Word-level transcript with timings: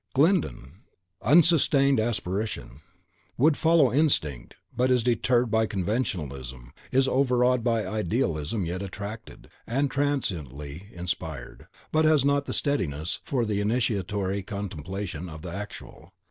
GLYNDON: 0.15 0.81
UNSUSTAINED 1.21 1.99
ASPIRATION: 1.99 2.81
Would 3.37 3.55
follow 3.55 3.93
Instinct, 3.93 4.55
but 4.75 4.89
is 4.89 5.03
deterred 5.03 5.51
by 5.51 5.67
Conventionalism, 5.67 6.71
is 6.91 7.07
overawed 7.07 7.63
by 7.63 7.85
Idealism, 7.85 8.65
yet 8.65 8.81
attracted, 8.81 9.47
and 9.67 9.91
transiently 9.91 10.87
inspired, 10.91 11.67
but 11.91 12.03
has 12.03 12.25
not 12.25 12.51
steadiness 12.55 13.19
for 13.23 13.45
the 13.45 13.61
initiatory 13.61 14.41
contemplation 14.41 15.29
of 15.29 15.43
the 15.43 15.53
Actual. 15.53 16.11